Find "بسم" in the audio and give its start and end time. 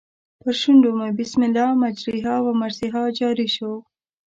1.19-1.39